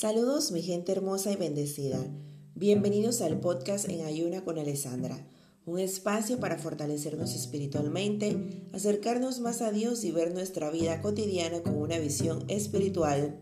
Saludos 0.00 0.50
mi 0.50 0.62
gente 0.62 0.92
hermosa 0.92 1.30
y 1.30 1.36
bendecida. 1.36 1.98
Bienvenidos 2.54 3.20
al 3.20 3.38
podcast 3.38 3.86
En 3.86 4.06
Ayuna 4.06 4.42
con 4.42 4.58
Alessandra, 4.58 5.28
un 5.66 5.78
espacio 5.78 6.40
para 6.40 6.56
fortalecernos 6.56 7.34
espiritualmente, 7.34 8.64
acercarnos 8.72 9.40
más 9.40 9.60
a 9.60 9.72
Dios 9.72 10.02
y 10.04 10.10
ver 10.10 10.32
nuestra 10.32 10.70
vida 10.70 11.02
cotidiana 11.02 11.62
con 11.62 11.76
una 11.76 11.98
visión 11.98 12.46
espiritual. 12.48 13.40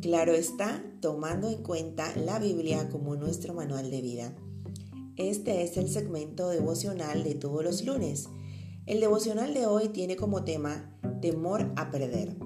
Claro 0.00 0.32
está, 0.32 0.80
tomando 1.00 1.50
en 1.50 1.64
cuenta 1.64 2.14
la 2.14 2.38
Biblia 2.38 2.88
como 2.88 3.16
nuestro 3.16 3.52
manual 3.52 3.90
de 3.90 4.00
vida. 4.00 4.32
Este 5.16 5.64
es 5.64 5.76
el 5.76 5.90
segmento 5.90 6.50
devocional 6.50 7.24
de 7.24 7.34
todos 7.34 7.64
los 7.64 7.84
lunes. 7.84 8.28
El 8.86 9.00
devocional 9.00 9.54
de 9.54 9.66
hoy 9.66 9.88
tiene 9.88 10.14
como 10.14 10.44
tema 10.44 10.96
temor 11.20 11.72
a 11.74 11.90
perder. 11.90 12.45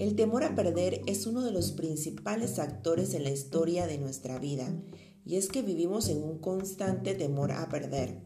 El 0.00 0.16
temor 0.16 0.44
a 0.44 0.54
perder 0.54 1.02
es 1.04 1.26
uno 1.26 1.42
de 1.42 1.50
los 1.50 1.72
principales 1.72 2.58
actores 2.58 3.12
en 3.12 3.22
la 3.22 3.30
historia 3.32 3.86
de 3.86 3.98
nuestra 3.98 4.38
vida, 4.38 4.74
y 5.26 5.36
es 5.36 5.48
que 5.48 5.60
vivimos 5.60 6.08
en 6.08 6.22
un 6.24 6.38
constante 6.38 7.14
temor 7.14 7.52
a 7.52 7.68
perder. 7.68 8.22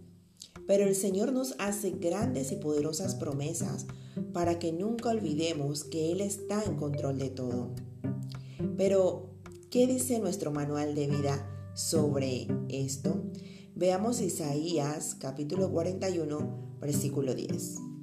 Pero 0.69 0.84
el 0.84 0.95
Señor 0.95 1.33
nos 1.33 1.56
hace 1.59 1.91
grandes 1.91 2.52
y 2.52 2.56
poderosas 2.59 3.16
promesas 3.16 3.88
para 4.33 4.60
que 4.60 4.73
nunca 4.73 5.09
olvidemos 5.09 5.83
que 5.83 6.12
Él 6.12 6.20
está 6.20 6.62
en 6.62 6.77
control 6.77 7.19
de 7.19 7.30
todo. 7.30 7.75
Pero, 8.77 9.34
¿qué 9.69 9.88
dice 9.88 10.20
nuestro 10.20 10.52
manual 10.52 10.95
de 10.95 11.09
vida 11.09 11.72
sobre 11.75 12.47
esto? 12.69 13.20
Veamos 13.75 14.20
Isaías 14.20 15.16
capítulo 15.16 15.72
41, 15.72 16.77
versículo 16.80 17.34
10. 17.34 17.94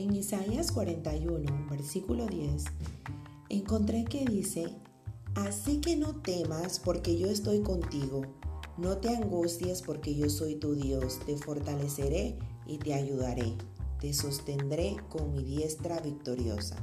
En 0.00 0.16
Isaías 0.16 0.72
41, 0.72 1.66
versículo 1.68 2.24
10, 2.24 2.64
encontré 3.50 4.06
que 4.06 4.24
dice, 4.24 4.74
Así 5.34 5.82
que 5.82 5.94
no 5.94 6.14
temas 6.22 6.80
porque 6.80 7.18
yo 7.18 7.26
estoy 7.26 7.60
contigo, 7.60 8.22
no 8.78 8.96
te 8.96 9.14
angusties 9.14 9.82
porque 9.82 10.14
yo 10.14 10.30
soy 10.30 10.54
tu 10.54 10.74
Dios, 10.74 11.20
te 11.26 11.36
fortaleceré 11.36 12.38
y 12.66 12.78
te 12.78 12.94
ayudaré, 12.94 13.52
te 14.00 14.14
sostendré 14.14 14.96
con 15.10 15.34
mi 15.34 15.44
diestra 15.44 16.00
victoriosa. 16.00 16.76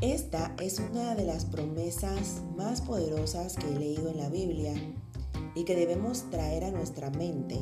Esta 0.00 0.56
es 0.60 0.80
una 0.80 1.14
de 1.14 1.26
las 1.26 1.44
promesas 1.44 2.42
más 2.56 2.80
poderosas 2.80 3.54
que 3.54 3.68
he 3.68 3.78
leído 3.78 4.08
en 4.08 4.16
la 4.16 4.30
Biblia 4.30 4.74
y 5.54 5.62
que 5.62 5.76
debemos 5.76 6.28
traer 6.28 6.64
a 6.64 6.72
nuestra 6.72 7.10
mente 7.10 7.60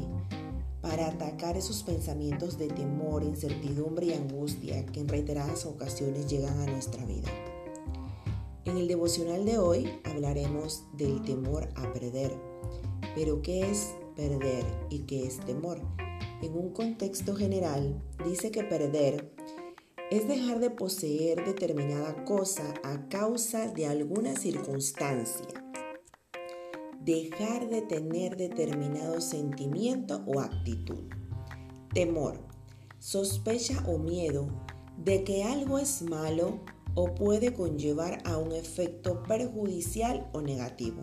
para 0.80 1.08
atacar 1.08 1.56
esos 1.56 1.82
pensamientos 1.82 2.58
de 2.58 2.68
temor, 2.68 3.22
incertidumbre 3.22 4.06
y 4.06 4.12
angustia 4.12 4.84
que 4.86 5.00
en 5.00 5.08
reiteradas 5.08 5.66
ocasiones 5.66 6.26
llegan 6.26 6.58
a 6.60 6.66
nuestra 6.66 7.04
vida. 7.04 7.28
En 8.64 8.76
el 8.76 8.88
devocional 8.88 9.44
de 9.44 9.58
hoy 9.58 10.00
hablaremos 10.04 10.84
del 10.96 11.22
temor 11.22 11.68
a 11.74 11.92
perder. 11.92 12.32
Pero 13.14 13.42
¿qué 13.42 13.70
es 13.70 13.94
perder 14.16 14.64
y 14.90 15.00
qué 15.00 15.26
es 15.26 15.40
temor? 15.40 15.80
En 16.42 16.56
un 16.56 16.72
contexto 16.72 17.34
general, 17.34 18.02
dice 18.24 18.50
que 18.50 18.62
perder 18.62 19.34
es 20.10 20.26
dejar 20.26 20.60
de 20.60 20.70
poseer 20.70 21.44
determinada 21.44 22.24
cosa 22.24 22.74
a 22.82 23.08
causa 23.08 23.68
de 23.68 23.86
alguna 23.86 24.34
circunstancia 24.36 25.59
dejar 27.00 27.68
de 27.68 27.82
tener 27.82 28.36
determinado 28.36 29.20
sentimiento 29.20 30.22
o 30.26 30.40
actitud. 30.40 31.04
Temor, 31.94 32.38
sospecha 32.98 33.82
o 33.86 33.98
miedo 33.98 34.48
de 34.96 35.24
que 35.24 35.42
algo 35.44 35.78
es 35.78 36.02
malo 36.02 36.60
o 36.94 37.14
puede 37.14 37.54
conllevar 37.54 38.22
a 38.24 38.36
un 38.36 38.52
efecto 38.52 39.22
perjudicial 39.22 40.28
o 40.32 40.42
negativo. 40.42 41.02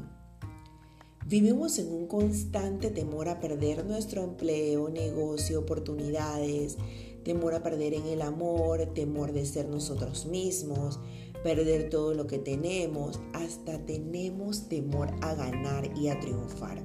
Vivimos 1.26 1.78
en 1.80 1.92
un 1.92 2.08
constante 2.08 2.90
temor 2.90 3.28
a 3.28 3.40
perder 3.40 3.86
nuestro 3.86 4.24
empleo, 4.24 4.90
negocio, 4.90 5.60
oportunidades, 5.60 6.78
temor 7.26 7.54
a 7.54 7.64
perder 7.64 7.96
en 7.96 8.06
el 8.06 8.22
amor, 8.22 8.94
temor 8.94 9.34
de 9.34 9.46
ser 9.46 9.68
nosotros 9.68 10.26
mismos, 10.26 11.00
perder 11.44 11.90
todo 11.90 12.14
lo 12.14 12.28
que 12.28 12.40
tenemos, 12.40 13.20
hasta 13.34 13.86
tenemos 13.86 14.68
temor 14.68 15.10
a 15.22 15.34
ganar 15.36 15.90
y 15.98 16.10
a 16.10 16.20
triunfar. 16.20 16.82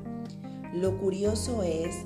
Lo 0.75 0.97
curioso 0.99 1.63
es 1.63 2.05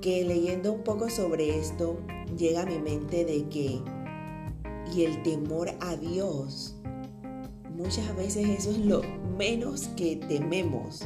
que 0.00 0.24
leyendo 0.24 0.72
un 0.72 0.82
poco 0.82 1.10
sobre 1.10 1.58
esto, 1.58 1.98
llega 2.36 2.62
a 2.62 2.66
mi 2.66 2.78
mente 2.78 3.24
de 3.24 3.48
que, 3.48 3.80
y 4.94 5.04
el 5.04 5.22
temor 5.22 5.70
a 5.80 5.96
Dios, 5.96 6.76
muchas 7.76 8.16
veces 8.16 8.48
eso 8.48 8.70
es 8.70 8.78
lo 8.78 9.02
menos 9.36 9.88
que 9.96 10.16
tememos. 10.16 11.02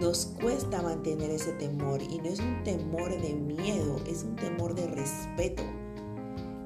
Nos 0.00 0.26
cuesta 0.40 0.80
mantener 0.82 1.30
ese 1.30 1.52
temor 1.52 2.00
y 2.02 2.18
no 2.18 2.26
es 2.26 2.38
un 2.38 2.62
temor 2.62 3.20
de 3.20 3.34
miedo, 3.34 3.96
es 4.06 4.22
un 4.22 4.36
temor 4.36 4.74
de 4.74 4.86
respeto. 4.86 5.64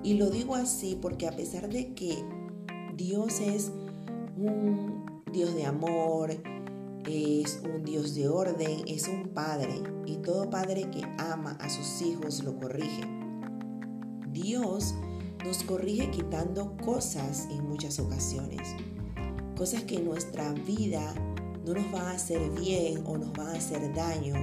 Y 0.03 0.15
lo 0.15 0.29
digo 0.31 0.55
así 0.55 0.99
porque 1.01 1.29
a 1.29 1.33
pesar 1.33 1.69
de 1.71 1.95
que 1.95 2.17
Dios 2.97 3.41
es 3.41 3.73
un 4.37 5.23
Dios 5.33 5.55
de 5.55 5.65
amor, 5.65 6.31
es 7.07 7.63
un 7.65 7.85
Dios 7.85 8.15
de 8.15 8.29
orden, 8.29 8.83
es 8.87 9.09
un 9.09 9.29
Padre 9.29 9.83
y 10.05 10.17
todo 10.17 10.51
Padre 10.51 10.91
que 10.91 11.03
ama 11.19 11.53
a 11.61 11.71
sus 11.71 12.03
hijos 12.03 12.45
lo 12.45 12.59
corrige. 12.59 13.03
Dios 14.31 14.95
nos 15.43 15.63
corrige 15.65 16.11
quitando 16.11 16.77
cosas 16.85 17.49
en 17.51 17.67
muchas 17.67 17.99
ocasiones, 17.99 18.77
cosas 19.57 19.85
que 19.85 19.97
en 19.97 20.05
nuestra 20.05 20.53
vida 20.53 21.15
no 21.65 21.73
nos 21.73 21.91
van 21.93 22.09
a 22.09 22.13
hacer 22.13 22.51
bien 22.61 23.05
o 23.07 23.17
nos 23.17 23.33
van 23.33 23.49
a 23.49 23.53
hacer 23.53 23.95
daño 23.95 24.35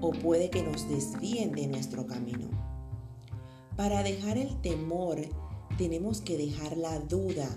o 0.00 0.12
puede 0.12 0.48
que 0.48 0.62
nos 0.62 0.88
desvíen 0.88 1.52
de 1.52 1.66
nuestro 1.66 2.06
camino. 2.06 2.48
Para 3.76 4.02
dejar 4.02 4.38
el 4.38 4.60
temor 4.62 5.18
tenemos 5.76 6.22
que 6.22 6.38
dejar 6.38 6.76
la 6.76 6.98
duda, 6.98 7.48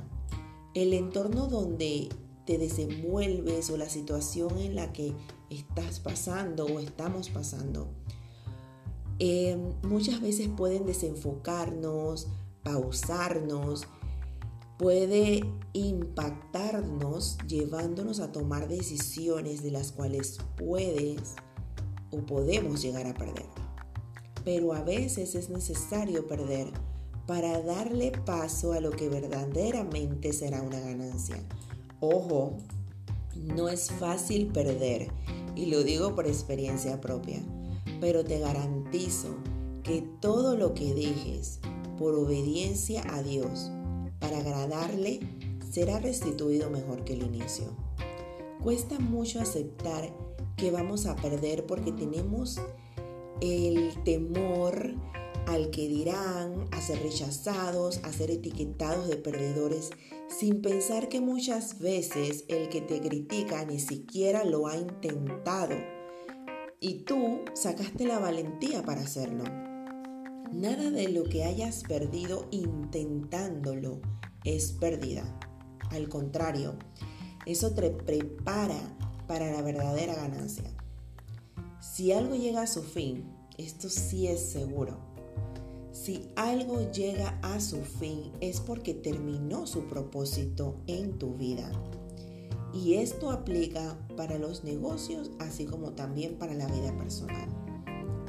el 0.75 0.93
entorno 0.93 1.47
donde 1.47 2.09
te 2.45 2.59
desenvuelves 2.59 3.69
o 3.71 3.77
la 3.77 3.89
situación 3.89 4.59
en 4.59 4.75
la 4.75 4.93
que 4.93 5.13
estás 5.49 5.99
pasando 5.99 6.65
o 6.65 6.79
estamos 6.79 7.29
pasando. 7.29 7.87
Eh, 9.17 9.57
muchas 9.83 10.21
veces 10.21 10.49
pueden 10.55 10.85
desenfocarnos, 10.85 12.27
pausarnos, 12.63 13.87
puede 14.77 15.45
impactarnos 15.71 17.37
llevándonos 17.47 18.19
a 18.19 18.33
tomar 18.33 18.67
decisiones 18.67 19.63
de 19.63 19.71
las 19.71 19.93
cuales 19.93 20.37
puedes 20.57 21.35
o 22.11 22.17
podemos 22.17 22.81
llegar 22.81 23.07
a 23.07 23.13
perder. 23.13 23.45
Pero 24.43 24.73
a 24.73 24.83
veces 24.83 25.35
es 25.35 25.49
necesario 25.49 26.27
perder 26.27 26.67
para 27.27 27.61
darle 27.61 28.11
paso 28.11 28.73
a 28.73 28.79
lo 28.79 28.91
que 28.91 29.09
verdaderamente 29.09 30.33
será 30.33 30.61
una 30.61 30.79
ganancia. 30.79 31.37
Ojo, 31.99 32.57
no 33.35 33.69
es 33.69 33.91
fácil 33.91 34.47
perder, 34.47 35.11
y 35.55 35.67
lo 35.67 35.83
digo 35.83 36.15
por 36.15 36.27
experiencia 36.27 37.01
propia, 37.01 37.41
pero 37.99 38.23
te 38.23 38.39
garantizo 38.39 39.35
que 39.83 40.03
todo 40.19 40.57
lo 40.57 40.73
que 40.73 40.93
dejes 40.93 41.59
por 41.97 42.15
obediencia 42.15 43.03
a 43.13 43.23
Dios 43.23 43.71
para 44.19 44.39
agradarle 44.39 45.19
será 45.71 45.99
restituido 45.99 46.69
mejor 46.69 47.03
que 47.03 47.13
el 47.13 47.23
inicio. 47.23 47.65
Cuesta 48.63 48.99
mucho 48.99 49.39
aceptar 49.39 50.11
que 50.57 50.71
vamos 50.71 51.05
a 51.05 51.15
perder 51.15 51.65
porque 51.65 51.91
tenemos 51.91 52.59
el 53.41 53.93
temor 54.03 54.95
al 55.47 55.69
que 55.69 55.87
dirán, 55.87 56.67
a 56.71 56.81
ser 56.81 57.01
rechazados, 57.01 57.99
a 58.03 58.11
ser 58.11 58.31
etiquetados 58.31 59.07
de 59.07 59.17
perdedores, 59.17 59.91
sin 60.27 60.61
pensar 60.61 61.07
que 61.07 61.21
muchas 61.21 61.79
veces 61.79 62.45
el 62.47 62.69
que 62.69 62.81
te 62.81 62.99
critica 62.99 63.63
ni 63.65 63.79
siquiera 63.79 64.43
lo 64.43 64.67
ha 64.67 64.77
intentado 64.77 65.75
y 66.79 67.03
tú 67.03 67.41
sacaste 67.53 68.05
la 68.05 68.19
valentía 68.19 68.83
para 68.83 69.01
hacerlo. 69.01 69.43
Nada 70.51 70.89
de 70.89 71.09
lo 71.09 71.23
que 71.23 71.43
hayas 71.43 71.83
perdido 71.83 72.47
intentándolo 72.51 74.01
es 74.43 74.71
pérdida. 74.71 75.39
Al 75.91 76.09
contrario, 76.09 76.77
eso 77.45 77.73
te 77.73 77.91
prepara 77.91 78.97
para 79.27 79.51
la 79.51 79.61
verdadera 79.61 80.15
ganancia. 80.15 80.71
Si 81.81 82.11
algo 82.11 82.35
llega 82.35 82.63
a 82.63 82.67
su 82.67 82.83
fin, 82.83 83.31
esto 83.57 83.89
sí 83.89 84.27
es 84.27 84.41
seguro 84.41 85.14
si 86.05 86.29
algo 86.35 86.91
llega 86.91 87.39
a 87.41 87.59
su 87.59 87.81
fin 87.81 88.31
es 88.39 88.59
porque 88.59 88.93
terminó 88.93 89.65
su 89.65 89.87
propósito 89.87 90.75
en 90.85 91.17
tu 91.17 91.33
vida. 91.33 91.71
Y 92.75 92.97
esto 92.97 93.31
aplica 93.31 93.97
para 94.15 94.37
los 94.37 94.63
negocios 94.63 95.31
así 95.39 95.65
como 95.65 95.93
también 95.93 96.35
para 96.35 96.53
la 96.53 96.67
vida 96.67 96.95
personal. 96.95 97.49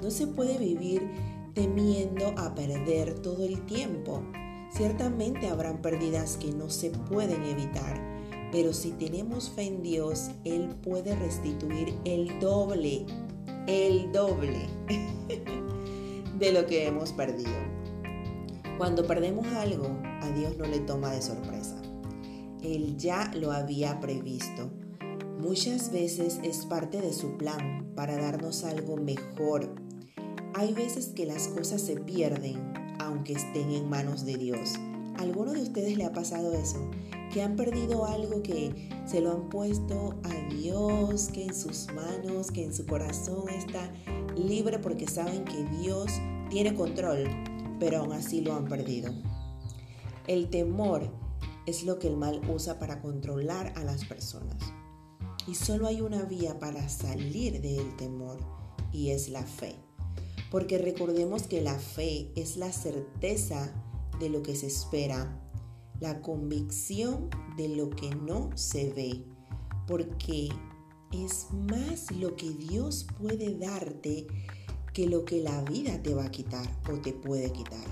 No 0.03 0.11
se 0.11 0.27
puede 0.27 0.57
vivir 0.57 1.07
temiendo 1.53 2.29
a 2.39 2.55
perder 2.55 3.19
todo 3.19 3.45
el 3.45 3.67
tiempo. 3.67 4.23
Ciertamente 4.73 5.49
habrán 5.49 5.83
pérdidas 5.83 6.39
que 6.39 6.53
no 6.53 6.71
se 6.71 6.89
pueden 6.89 7.45
evitar, 7.45 8.01
pero 8.53 8.73
si 8.73 8.93
tenemos 8.93 9.51
fe 9.51 9.65
en 9.65 9.83
Dios, 9.83 10.31
Él 10.45 10.75
puede 10.83 11.15
restituir 11.15 11.95
el 12.07 12.41
doble, 12.41 13.05
el 13.67 14.11
doble 14.13 14.67
de 16.39 16.53
lo 16.53 16.67
que 16.67 16.87
hemos 16.87 17.13
perdido. 17.13 17.51
Cuando 18.79 19.07
perdemos 19.07 19.47
algo, 19.49 19.87
a 20.21 20.31
Dios 20.31 20.57
no 20.59 20.67
le 20.67 20.81
toma 20.81 21.11
de 21.13 21.23
sorpresa. 21.23 21.81
Él 22.63 22.97
ya 22.97 23.31
lo 23.35 23.53
había 23.53 24.01
previsto. 24.01 24.71
Muchas 25.39 25.93
veces 25.93 26.41
es 26.43 26.67
parte 26.67 27.01
de 27.01 27.13
su 27.13 27.37
plan 27.37 27.93
para 27.95 28.17
darnos 28.17 28.65
algo 28.65 28.97
mejor. 28.97 29.75
Hay 30.55 30.75
veces 30.75 31.09
que 31.09 31.27
las 31.27 31.49
cosas 31.49 31.81
se 31.81 31.97
pierden 31.97 32.73
aunque 32.99 33.35
estén 33.35 33.71
en 33.71 33.89
manos 33.89 34.25
de 34.25 34.37
Dios. 34.37 34.75
¿A 35.19 35.23
alguno 35.23 35.53
de 35.53 35.63
ustedes 35.63 35.97
le 35.97 36.05
ha 36.05 36.13
pasado 36.13 36.53
eso? 36.53 36.91
Que 37.33 37.43
han 37.43 37.57
perdido 37.57 38.05
algo 38.05 38.43
que 38.43 38.91
se 39.07 39.21
lo 39.21 39.33
han 39.33 39.49
puesto 39.49 40.15
a 40.25 40.55
Dios, 40.55 41.29
que 41.33 41.45
en 41.45 41.55
sus 41.55 41.87
manos, 41.95 42.51
que 42.51 42.65
en 42.65 42.75
su 42.75 42.85
corazón 42.85 43.49
está 43.49 43.91
libre 44.37 44.79
porque 44.79 45.09
saben 45.09 45.45
que 45.45 45.65
Dios 45.65 46.11
tiene 46.51 46.75
control, 46.75 47.25
pero 47.79 47.99
aún 47.99 48.13
así 48.13 48.41
lo 48.41 48.55
han 48.55 48.67
perdido. 48.67 49.13
El 50.27 50.49
temor 50.51 51.11
es 51.67 51.85
lo 51.85 51.99
que 51.99 52.09
el 52.09 52.17
mal 52.17 52.41
usa 52.49 52.79
para 52.79 53.01
controlar 53.01 53.73
a 53.77 53.85
las 53.85 54.05
personas. 54.05 54.57
Y 55.47 55.55
solo 55.55 55.87
hay 55.87 56.01
una 56.01 56.25
vía 56.25 56.59
para 56.59 56.89
salir 56.89 57.61
del 57.61 57.97
temor 57.97 58.39
y 58.93 59.11
es 59.11 59.29
la 59.29 59.43
fe. 59.43 59.77
Porque 60.51 60.79
recordemos 60.79 61.45
que 61.45 61.61
la 61.61 61.79
fe 61.79 62.33
es 62.35 62.57
la 62.57 62.73
certeza 62.73 63.73
de 64.19 64.31
lo 64.31 64.43
que 64.43 64.57
se 64.57 64.67
espera, 64.67 65.41
la 66.01 66.23
convicción 66.23 67.31
de 67.57 67.69
lo 67.69 67.91
que 67.91 68.15
no 68.15 68.51
se 68.55 68.93
ve. 68.93 69.25
Porque 69.87 70.49
es 71.13 71.49
más 71.53 72.11
lo 72.13 72.37
que 72.37 72.51
Dios 72.51 73.07
puede 73.19 73.57
darte 73.57 74.27
que 74.93 75.07
lo 75.07 75.25
que 75.25 75.43
la 75.43 75.63
vida 75.63 76.03
te 76.03 76.15
va 76.15 76.25
a 76.25 76.31
quitar 76.31 76.69
o 76.91 76.99
te 77.01 77.13
puede 77.13 77.53
quitar. 77.53 77.85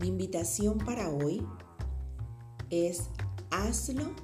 Mi 0.00 0.08
invitación 0.08 0.78
para 0.78 1.08
hoy 1.10 1.46
es 2.70 3.04
hazlo 3.50 4.14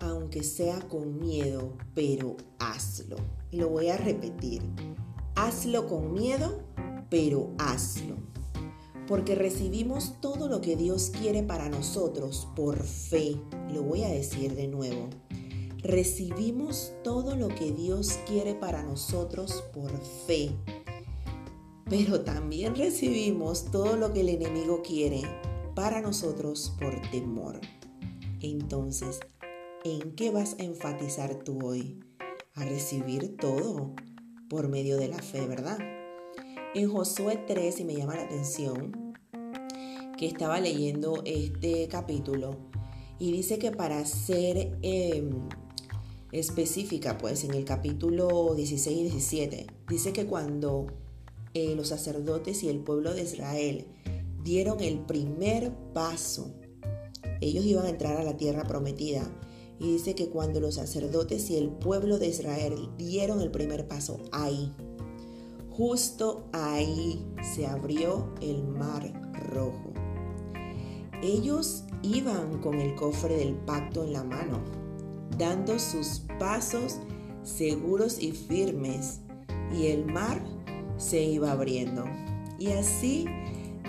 aunque 0.00 0.42
sea 0.42 0.80
con 0.88 1.18
miedo, 1.18 1.72
pero 1.94 2.36
hazlo. 2.58 3.16
Lo 3.52 3.68
voy 3.68 3.88
a 3.88 3.96
repetir. 3.96 4.62
Hazlo 5.34 5.86
con 5.86 6.12
miedo, 6.12 6.62
pero 7.08 7.52
hazlo. 7.58 8.16
Porque 9.06 9.34
recibimos 9.34 10.20
todo 10.20 10.48
lo 10.48 10.60
que 10.60 10.76
Dios 10.76 11.10
quiere 11.10 11.42
para 11.42 11.68
nosotros 11.68 12.48
por 12.56 12.82
fe. 12.82 13.36
Lo 13.72 13.82
voy 13.82 14.02
a 14.02 14.08
decir 14.08 14.54
de 14.54 14.66
nuevo. 14.66 15.08
Recibimos 15.86 16.92
todo 17.04 17.36
lo 17.36 17.46
que 17.46 17.70
Dios 17.70 18.18
quiere 18.26 18.56
para 18.56 18.82
nosotros 18.82 19.62
por 19.72 19.92
fe. 20.26 20.50
Pero 21.88 22.22
también 22.22 22.74
recibimos 22.74 23.70
todo 23.70 23.96
lo 23.96 24.12
que 24.12 24.22
el 24.22 24.30
enemigo 24.30 24.82
quiere 24.82 25.22
para 25.76 26.00
nosotros 26.00 26.74
por 26.80 27.00
temor. 27.12 27.60
Entonces, 28.40 29.20
¿en 29.84 30.16
qué 30.16 30.30
vas 30.32 30.56
a 30.58 30.64
enfatizar 30.64 31.44
tú 31.44 31.64
hoy? 31.64 32.00
A 32.56 32.64
recibir 32.64 33.36
todo 33.36 33.94
por 34.50 34.66
medio 34.66 34.96
de 34.96 35.06
la 35.06 35.22
fe, 35.22 35.46
¿verdad? 35.46 35.78
En 36.74 36.90
Josué 36.90 37.44
3, 37.46 37.78
y 37.78 37.84
me 37.84 37.94
llama 37.94 38.16
la 38.16 38.22
atención, 38.24 39.14
que 40.18 40.26
estaba 40.26 40.58
leyendo 40.58 41.22
este 41.24 41.86
capítulo, 41.86 42.56
y 43.20 43.30
dice 43.30 43.60
que 43.60 43.70
para 43.70 44.04
ser 44.04 44.76
em, 44.82 45.48
específica, 46.32 47.18
pues 47.18 47.44
en 47.44 47.54
el 47.54 47.64
capítulo 47.64 48.54
16 48.54 48.98
y 48.98 49.02
17, 49.02 49.66
dice 49.88 50.12
que 50.12 50.26
cuando 50.26 50.86
eh, 51.54 51.74
los 51.74 51.88
sacerdotes 51.88 52.62
y 52.62 52.68
el 52.68 52.80
pueblo 52.80 53.14
de 53.14 53.22
Israel 53.22 53.86
dieron 54.46 54.80
el 54.80 54.98
primer 54.98 55.72
paso. 55.94 56.52
Ellos 57.40 57.64
iban 57.64 57.86
a 57.86 57.88
entrar 57.88 58.18
a 58.18 58.24
la 58.24 58.36
tierra 58.36 58.64
prometida. 58.64 59.22
Y 59.80 59.92
dice 59.92 60.14
que 60.14 60.28
cuando 60.28 60.60
los 60.60 60.74
sacerdotes 60.74 61.48
y 61.48 61.56
el 61.56 61.70
pueblo 61.70 62.18
de 62.18 62.28
Israel 62.28 62.90
dieron 62.98 63.40
el 63.40 63.50
primer 63.50 63.88
paso, 63.88 64.18
ahí, 64.32 64.70
justo 65.70 66.44
ahí 66.52 67.24
se 67.54 67.66
abrió 67.66 68.34
el 68.42 68.62
mar 68.62 69.12
rojo. 69.50 69.94
Ellos 71.22 71.84
iban 72.02 72.60
con 72.60 72.78
el 72.80 72.94
cofre 72.94 73.36
del 73.36 73.54
pacto 73.54 74.04
en 74.04 74.12
la 74.12 74.24
mano, 74.24 74.62
dando 75.38 75.78
sus 75.78 76.22
pasos 76.38 76.98
seguros 77.42 78.20
y 78.20 78.32
firmes, 78.32 79.20
y 79.72 79.86
el 79.86 80.04
mar 80.06 80.42
se 80.96 81.22
iba 81.22 81.52
abriendo. 81.52 82.04
Y 82.58 82.68
así 82.68 83.26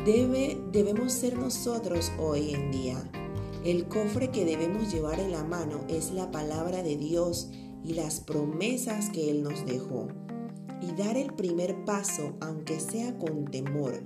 debe, 0.06 0.58
debemos 0.72 1.14
ser 1.14 1.38
nosotros 1.38 2.12
hoy 2.20 2.54
en 2.54 2.72
día. 2.72 3.12
El 3.64 3.88
cofre 3.88 4.30
que 4.30 4.46
debemos 4.46 4.94
llevar 4.94 5.20
en 5.20 5.32
la 5.32 5.44
mano 5.44 5.82
es 5.90 6.12
la 6.12 6.32
palabra 6.32 6.84
de 6.84 6.96
Dios 6.96 7.50
y 7.84 7.94
las 7.94 8.20
promesas 8.20 9.10
que 9.10 9.30
Él 9.30 9.44
nos 9.44 9.66
dejó. 9.66 10.08
Y 10.82 10.92
dar 10.92 11.18
el 11.18 11.34
primer 11.34 11.84
paso, 11.86 12.36
aunque 12.40 12.80
sea 12.80 13.18
con 13.18 13.46
temor, 13.46 14.04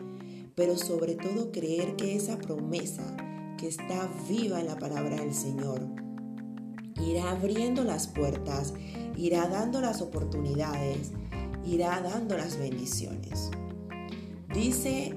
pero 0.56 0.78
sobre 0.78 1.16
todo 1.16 1.52
creer 1.52 1.96
que 1.98 2.16
esa 2.16 2.38
promesa 2.38 3.18
que 3.58 3.68
está 3.68 4.10
viva 4.30 4.62
en 4.62 4.68
la 4.68 4.80
palabra 4.80 5.18
del 5.18 5.34
Señor 5.34 5.82
irá 7.06 7.32
abriendo 7.32 7.84
las 7.84 8.08
puertas, 8.08 8.74
irá 9.16 9.48
dando 9.48 9.82
las 9.82 10.02
oportunidades, 10.02 11.12
irá 11.66 12.02
dando 12.02 12.38
las 12.38 12.58
bendiciones. 12.58 13.52
Dice 14.54 15.16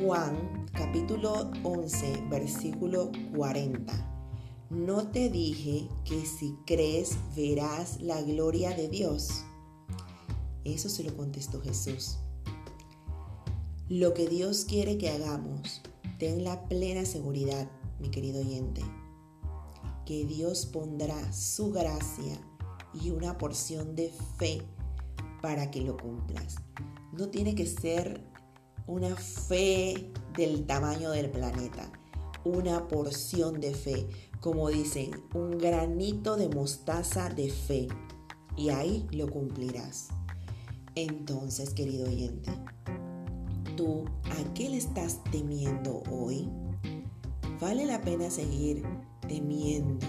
Juan 0.00 0.66
capítulo 0.72 1.50
11, 1.62 2.24
versículo 2.28 3.10
40. 3.34 4.12
No 4.70 5.08
te 5.08 5.30
dije 5.30 5.88
que 6.04 6.26
si 6.26 6.54
crees 6.66 7.16
verás 7.34 8.00
la 8.00 8.20
gloria 8.20 8.76
de 8.76 8.88
Dios. 8.88 9.44
Eso 10.64 10.88
se 10.88 11.04
lo 11.04 11.16
contestó 11.16 11.60
Jesús. 11.60 12.18
Lo 13.88 14.14
que 14.14 14.26
Dios 14.26 14.64
quiere 14.64 14.98
que 14.98 15.08
hagamos, 15.10 15.80
ten 16.18 16.42
la 16.42 16.68
plena 16.68 17.04
seguridad, 17.06 17.70
mi 18.00 18.10
querido 18.10 18.40
oyente, 18.40 18.82
que 20.06 20.24
Dios 20.24 20.64
pondrá 20.64 21.32
su 21.32 21.72
gracia 21.72 22.40
y 22.94 23.10
una 23.10 23.36
porción 23.36 23.94
de 23.94 24.10
fe 24.38 24.62
para 25.42 25.70
que 25.70 25.82
lo 25.82 25.96
cumplas. 25.98 26.56
No 27.12 27.28
tiene 27.28 27.54
que 27.54 27.66
ser 27.66 28.24
una 28.86 29.14
fe 29.16 30.12
del 30.36 30.64
tamaño 30.64 31.10
del 31.10 31.30
planeta, 31.30 31.90
una 32.44 32.88
porción 32.88 33.60
de 33.60 33.74
fe, 33.74 34.06
como 34.40 34.68
dicen, 34.68 35.10
un 35.34 35.58
granito 35.58 36.36
de 36.36 36.48
mostaza 36.48 37.28
de 37.28 37.50
fe, 37.50 37.88
y 38.56 38.70
ahí 38.70 39.06
lo 39.10 39.28
cumplirás. 39.28 40.08
Entonces, 40.94 41.74
querido 41.74 42.06
oyente, 42.06 42.50
¿tú 43.76 44.04
a 44.24 44.54
qué 44.54 44.70
le 44.70 44.78
estás 44.78 45.22
temiendo 45.30 46.02
hoy? 46.10 46.48
¿Vale 47.60 47.86
la 47.86 48.00
pena 48.00 48.30
seguir 48.30 48.84
temiendo 49.28 50.06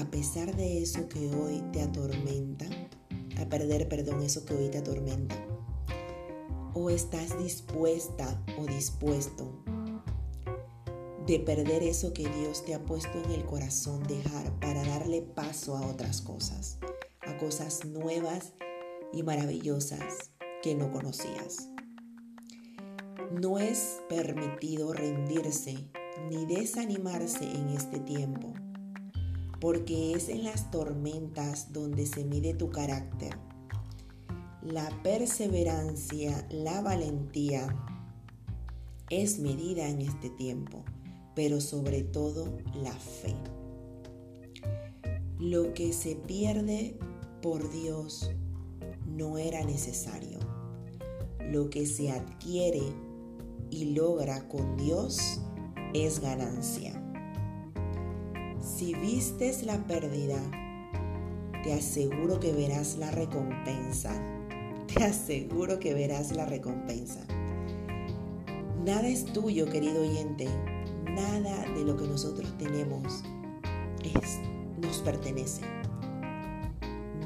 a 0.00 0.04
pesar 0.10 0.54
de 0.54 0.82
eso 0.82 1.08
que 1.08 1.30
hoy 1.30 1.62
te 1.72 1.82
atormenta? 1.82 2.66
A 3.40 3.48
perder, 3.48 3.88
perdón, 3.88 4.22
eso 4.22 4.44
que 4.44 4.54
hoy 4.54 4.68
te 4.68 4.78
atormenta 4.78 5.36
¿O 6.74 6.90
estás 6.90 7.36
dispuesta 7.42 8.44
o 8.58 8.66
dispuesto 8.66 9.52
de 11.26 11.40
perder 11.40 11.82
eso 11.82 12.14
que 12.14 12.26
Dios 12.28 12.64
te 12.64 12.74
ha 12.74 12.84
puesto 12.84 13.22
en 13.22 13.32
el 13.32 13.44
corazón, 13.44 14.02
dejar 14.04 14.58
para 14.60 14.82
darle 14.82 15.20
paso 15.20 15.76
a 15.76 15.86
otras 15.86 16.22
cosas, 16.22 16.78
a 17.20 17.36
cosas 17.36 17.84
nuevas 17.84 18.54
y 19.12 19.22
maravillosas 19.22 20.30
que 20.62 20.74
no 20.74 20.90
conocías? 20.90 21.68
No 23.30 23.58
es 23.58 24.00
permitido 24.08 24.92
rendirse 24.94 25.90
ni 26.30 26.46
desanimarse 26.46 27.44
en 27.44 27.68
este 27.70 28.00
tiempo, 28.00 28.52
porque 29.60 30.14
es 30.14 30.28
en 30.28 30.44
las 30.44 30.70
tormentas 30.70 31.72
donde 31.72 32.06
se 32.06 32.24
mide 32.24 32.54
tu 32.54 32.70
carácter 32.70 33.36
la 34.72 34.90
perseverancia, 35.02 36.46
la 36.50 36.82
valentía 36.82 37.74
es 39.08 39.38
medida 39.38 39.88
en 39.88 40.02
este 40.02 40.28
tiempo, 40.30 40.84
pero 41.34 41.60
sobre 41.60 42.02
todo 42.02 42.58
la 42.74 42.92
fe. 42.92 43.34
lo 45.38 45.72
que 45.72 45.92
se 45.92 46.16
pierde 46.16 46.98
por 47.40 47.70
Dios 47.70 48.32
no 49.06 49.38
era 49.38 49.64
necesario. 49.64 50.40
Lo 51.50 51.70
que 51.70 51.86
se 51.86 52.10
adquiere 52.10 52.82
y 53.70 53.94
logra 53.94 54.48
con 54.48 54.76
Dios 54.76 55.40
es 55.94 56.20
ganancia. 56.20 56.92
Si 58.60 58.94
vistes 58.94 59.62
la 59.62 59.86
pérdida, 59.86 60.38
te 61.64 61.72
aseguro 61.72 62.38
que 62.40 62.52
verás 62.52 62.96
la 62.98 63.10
recompensa. 63.10 64.12
Te 64.94 65.04
aseguro 65.04 65.78
que 65.78 65.92
verás 65.92 66.34
la 66.34 66.46
recompensa. 66.46 67.20
Nada 68.84 69.06
es 69.06 69.26
tuyo, 69.26 69.66
querido 69.66 70.00
oyente. 70.00 70.48
Nada 71.04 71.66
de 71.74 71.84
lo 71.84 71.96
que 71.96 72.06
nosotros 72.06 72.56
tenemos 72.56 73.22
es, 74.02 74.38
nos 74.80 74.98
pertenece. 74.98 75.60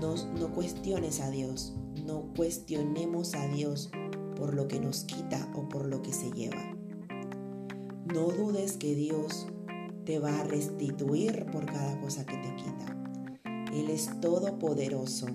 No, 0.00 0.16
no 0.40 0.52
cuestiones 0.52 1.21
a 1.21 1.31
Dios. 1.31 1.75
No 2.04 2.33
cuestionemos 2.35 3.35
a 3.35 3.47
Dios 3.47 3.90
por 4.37 4.54
lo 4.54 4.66
que 4.66 4.81
nos 4.81 5.04
quita 5.04 5.49
o 5.54 5.69
por 5.69 5.87
lo 5.87 6.02
que 6.02 6.12
se 6.12 6.33
lleva. 6.33 6.71
No 8.12 8.28
dudes 8.28 8.76
que 8.76 8.95
Dios 8.95 9.47
te 10.04 10.19
va 10.19 10.40
a 10.40 10.45
restituir 10.45 11.47
por 11.47 11.64
cada 11.64 11.99
cosa 11.99 12.26
que 12.26 12.37
te 12.37 12.54
quita. 12.57 13.73
Él 13.73 13.88
es 13.88 14.21
todopoderoso. 14.21 15.28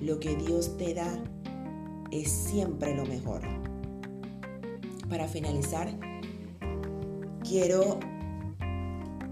Lo 0.00 0.20
que 0.20 0.36
Dios 0.36 0.76
te 0.76 0.94
da 0.94 1.24
es 2.12 2.30
siempre 2.30 2.94
lo 2.94 3.04
mejor. 3.06 3.42
Para 5.08 5.26
finalizar, 5.26 5.88
quiero 7.42 7.98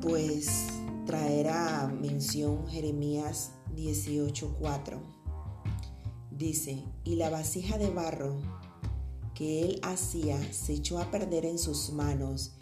pues 0.00 0.66
traer 1.06 1.46
a 1.46 1.86
mención 1.86 2.66
Jeremías 2.66 3.52
18:4. 3.76 4.98
Dice, 6.32 6.82
y 7.04 7.14
la 7.14 7.30
vasija 7.30 7.78
de 7.78 7.90
barro 7.90 8.40
que 9.42 9.64
él 9.64 9.80
hacía 9.82 10.40
se 10.52 10.74
echó 10.74 11.00
a 11.00 11.10
perder 11.10 11.46
en 11.46 11.58
sus 11.58 11.90
manos 11.90 12.52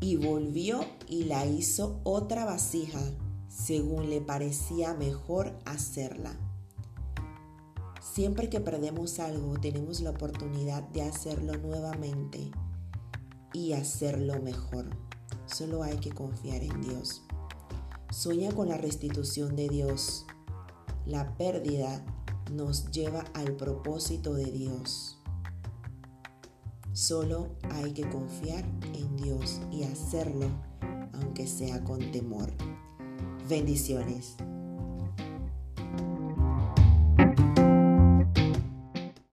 y 0.00 0.16
volvió 0.16 0.84
y 1.08 1.24
la 1.24 1.46
hizo 1.46 1.98
otra 2.04 2.44
vasija 2.44 3.00
según 3.48 4.10
le 4.10 4.20
parecía 4.20 4.92
mejor 4.92 5.58
hacerla. 5.64 6.36
Siempre 8.02 8.50
que 8.50 8.60
perdemos 8.60 9.18
algo 9.18 9.58
tenemos 9.58 10.02
la 10.02 10.10
oportunidad 10.10 10.82
de 10.90 11.00
hacerlo 11.00 11.56
nuevamente 11.56 12.50
y 13.54 13.72
hacerlo 13.72 14.42
mejor. 14.42 14.90
Solo 15.46 15.84
hay 15.84 15.96
que 15.96 16.12
confiar 16.12 16.62
en 16.62 16.82
Dios. 16.82 17.22
Sueña 18.10 18.52
con 18.52 18.68
la 18.68 18.76
restitución 18.76 19.56
de 19.56 19.70
Dios. 19.70 20.26
La 21.06 21.34
pérdida 21.38 22.04
nos 22.52 22.90
lleva 22.90 23.20
al 23.32 23.56
propósito 23.56 24.34
de 24.34 24.50
Dios. 24.52 25.18
Solo 26.94 27.48
hay 27.72 27.92
que 27.92 28.08
confiar 28.08 28.64
en 28.94 29.16
Dios 29.16 29.60
y 29.72 29.82
hacerlo 29.82 30.48
aunque 31.12 31.48
sea 31.48 31.82
con 31.82 32.12
temor. 32.12 32.52
Bendiciones. 33.48 34.36